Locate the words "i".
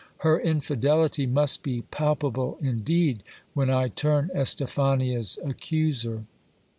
3.69-3.89